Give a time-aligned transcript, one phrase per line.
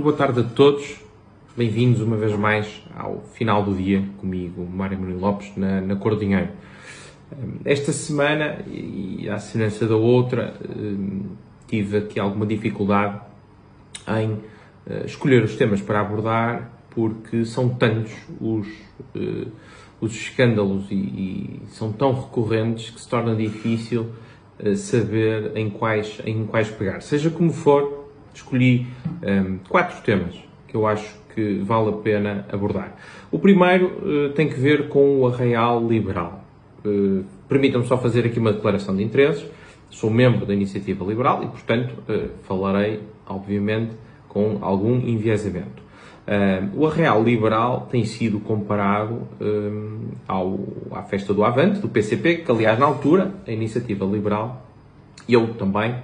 [0.00, 0.98] Boa tarde a todos,
[1.54, 6.14] bem-vindos uma vez mais ao final do dia comigo, Mário Manuel Lopes, na, na Cor
[6.14, 6.48] do Dinheiro.
[7.66, 10.54] Esta semana, e à semelhança da outra,
[11.68, 13.20] tive aqui alguma dificuldade
[14.08, 14.38] em
[14.88, 18.66] eh, escolher os temas para abordar, porque são tantos os,
[19.14, 19.48] eh,
[20.00, 24.06] os escândalos e, e são tão recorrentes que se torna difícil
[24.58, 27.02] eh, saber em quais, em quais pegar.
[27.02, 27.99] Seja como for,
[28.34, 28.86] escolhi
[29.22, 30.34] um, ehm, quatro temas
[30.66, 32.94] que eu acho que vale a pena abordar.
[33.30, 36.44] O primeiro uh, tem que ver com o arraial liberal.
[36.84, 39.44] Uh, Permitam-me só fazer aqui uma declaração de interesses.
[39.90, 43.92] Sou membro da Iniciativa Liberal e, portanto, uh, falarei, obviamente,
[44.28, 45.82] com algum enviesamento.
[46.76, 49.26] o arraial liberal tem sido comparado
[50.28, 50.60] ao,
[50.92, 54.64] à festa do Avante, do PCP, que, aliás, na altura, a Iniciativa Liberal,
[55.28, 55.96] eu também,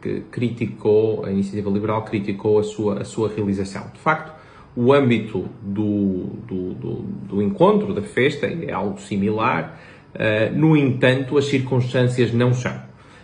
[0.00, 3.90] que criticou, a iniciativa liberal criticou a sua, a sua realização.
[3.92, 4.32] De facto,
[4.76, 6.94] o âmbito do, do, do,
[7.28, 9.80] do encontro, da festa, é algo similar,
[10.14, 12.78] uh, no entanto, as circunstâncias não são.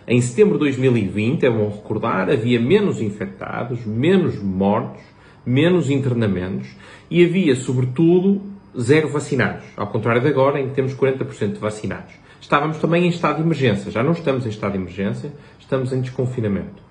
[0.07, 5.01] Em setembro de 2020, é bom recordar, havia menos infectados, menos mortos,
[5.45, 6.67] menos internamentos
[7.09, 8.41] e havia, sobretudo,
[8.77, 9.63] zero vacinados.
[9.77, 12.13] Ao contrário de agora, em que temos 40% de vacinados.
[12.43, 13.89] Estávamos também em estado de emergência.
[13.89, 16.83] Já não estamos em estado de emergência, estamos em desconfinamento.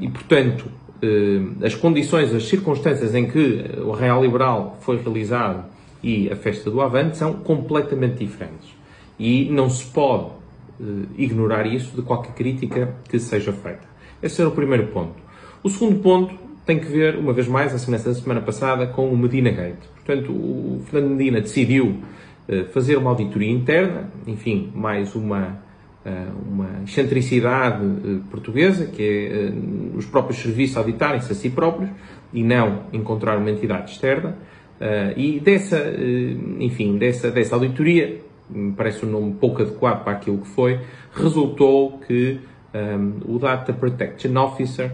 [0.00, 0.66] E, portanto,
[1.02, 5.64] eh, as condições, as circunstâncias em que o Real Liberal foi realizado
[6.00, 8.68] e a festa do Avante são completamente diferentes.
[9.18, 10.30] E não se pode
[10.80, 10.84] eh,
[11.16, 13.82] ignorar isso de qualquer crítica que seja feita.
[14.22, 15.16] Esse era o primeiro ponto.
[15.60, 16.32] O segundo ponto
[16.64, 19.82] tem que ver, uma vez mais, a semelhança da semana passada, com o Medina Gate.
[20.06, 22.27] Portanto, o Fernando Medina decidiu eh,
[22.72, 25.58] fazer uma auditoria interna, enfim, mais uma,
[26.04, 29.52] eh, uma excentricidade eh, portuguesa, que é
[29.96, 31.90] os próprios serviços auditarem-se a si próprios
[32.32, 34.36] e não encontrar uma entidade externa.
[35.16, 35.82] E dessa,
[36.60, 38.20] enfim, dessa, dessa auditoria,
[38.76, 40.78] parece um nome pouco adequado para aquilo que foi,
[41.12, 42.38] resultou que
[42.74, 44.92] um, o Data Protection Officer,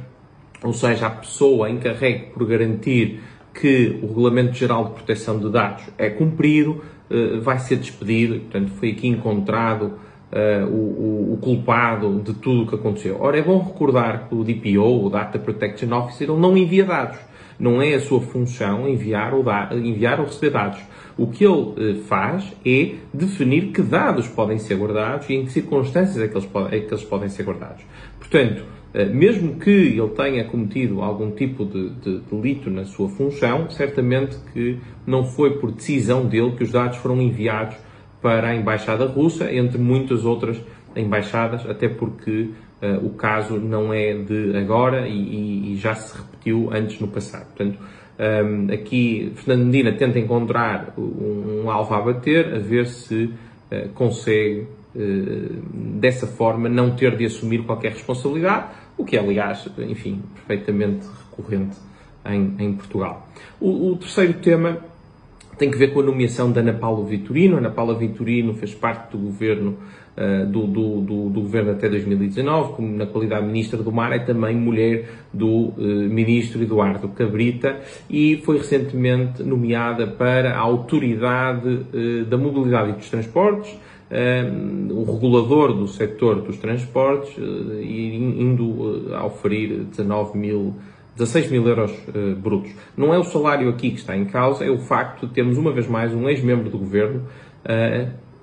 [0.63, 3.21] ou seja, a pessoa encarregue por garantir
[3.53, 6.94] que o Regulamento Geral de Proteção de Dados é cumprido, eh,
[7.43, 8.41] vai ser despedido.
[8.41, 9.99] Portanto, foi aqui encontrado
[10.35, 13.17] uh, o, o, culpado de tudo o que aconteceu.
[13.21, 17.19] Ora, é bom recordar que o DPO, o Data Protection Officer, ele não envia dados.
[17.59, 20.81] Não é a sua função enviar ou, da, enviar ou receber dados.
[21.17, 25.53] O que ele uh, faz é definir que dados podem ser guardados e em que
[25.53, 27.85] circunstâncias é que eles, é que eles podem ser guardados.
[28.19, 33.69] Portanto, eh, mesmo que ele tenha cometido algum tipo de, de, delito na sua função,
[33.69, 37.77] certamente que não foi por decisão dele que os dados foram enviados
[38.25, 40.59] para a Embaixada Russa, entre muitas outras
[40.97, 42.51] embaixadas, até porque
[42.81, 47.47] uh, o caso não é de agora e, e, já se repetiu antes no passado.
[47.49, 52.87] Portanto, um, ehm, aqui Fernando Medina tenta encontrar um, um alvo a bater, a ver
[52.87, 54.69] se uh, consegue,
[56.01, 61.77] dessa forma, não ter de assumir qualquer responsabilidade o que é, aliás, enfim, perfeitamente recorrente
[62.25, 63.29] em, em Portugal.
[63.61, 64.79] O, o, terceiro tema
[65.59, 67.57] tem que ver com a nomeação da Ana Paula Vitorino.
[67.57, 69.79] Ana Paula Vitorino fez parte do governo,
[70.17, 74.13] uh, do, do, do, do, governo até 2019, como na qualidade de Ministra do Mar,
[74.13, 81.69] é também mulher do uh, Ministro Eduardo Cabrita e foi recentemente nomeada para a Autoridade
[81.69, 83.77] uh, da Mobilidade e dos Transportes,
[84.91, 90.75] o regulador do setor dos transportes, uh, indo uh, a oferir 19 mil
[91.17, 91.93] 16 mil euros
[92.39, 92.73] brutos.
[92.97, 95.71] Não é o salário aqui que está em causa, é o facto de termos uma
[95.71, 97.23] vez mais um ex-membro do governo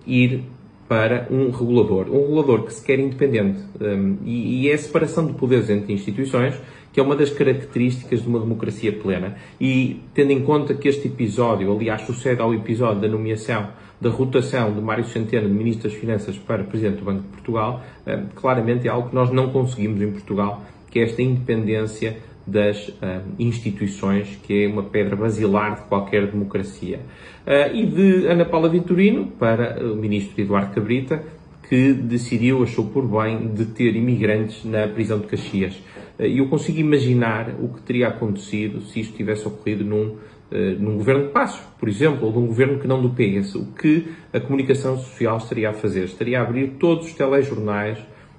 [0.07, 0.45] ir
[0.87, 2.09] para um regulador.
[2.09, 3.61] Um regulador que se quer independente.
[3.79, 6.55] Um, e, e, é a separação de poderes entre instituições
[6.91, 9.37] que é uma das características de uma democracia plena.
[9.59, 13.69] E tendo em conta que este episódio, aliás, sucede ao episódio da nomeação
[14.01, 17.83] da rotação de Mário Centeno de Ministro das Finanças para Presidente do Banco de Portugal,
[18.05, 22.87] eh, claramente é algo que nós não conseguimos em Portugal, que é esta independência das
[22.87, 26.99] uh, instituições, que é uma pedra basilar de qualquer democracia.
[27.45, 31.23] Uh, e de Ana Paula Vitorino para o Ministro Eduardo Cabrita,
[31.69, 35.81] que decidiu, achou por bem, deter imigrantes na prisão de Caxias.
[36.19, 40.40] E eu consigo imaginar o que teria acontecido se isto tivesse ocorrido num eh,
[40.79, 43.67] num governo de Passos, por exemplo, ou de um governo que não do PS, o
[43.73, 46.03] que a comunicação social estaria a fazer?
[46.03, 47.97] Estaria a abrir todos os telejornais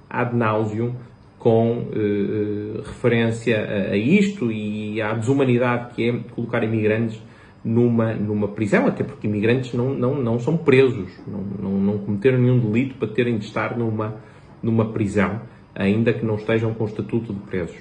[0.09, 0.93] ad nauseum
[1.39, 7.19] com uh, referência a, a, isto e à desumanidade que é colocar imigrantes
[7.63, 12.37] numa, numa prisão, até porque imigrantes não, não, não são presos, não, não, não cometeram
[12.37, 14.15] nenhum delito para terem de estar numa,
[14.61, 15.41] numa prisão,
[15.75, 17.75] ainda que não estejam com o estatuto de presos.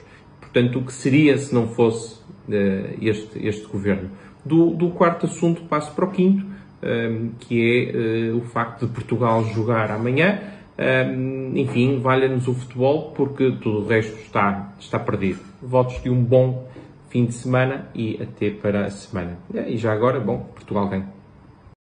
[0.53, 2.17] Portanto, o que seria se não fosse
[2.49, 4.11] uh, este, este governo.
[4.45, 6.45] Do, do, quarto assunto passo para o quinto,
[6.83, 10.41] um, que é uh, o facto de Portugal jogar amanhã.
[10.79, 15.41] Um, enfim, valha-nos o futebol, porque tudo o resto está, está perdido.
[15.63, 16.69] Votos de um bom
[17.09, 19.39] fim de semana e até para a semana.
[19.67, 21.22] E já agora, bom, Portugal ganha.